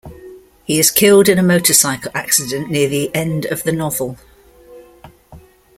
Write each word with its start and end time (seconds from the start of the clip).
He 0.63 0.79
is 0.79 0.89
killed 0.89 1.29
in 1.29 1.37
a 1.37 1.43
motorcycle 1.43 2.09
accident 2.15 2.71
near 2.71 2.89
the 2.89 3.13
end 3.13 3.45
of 3.45 3.61
the 3.61 3.71
novel. 3.71 4.17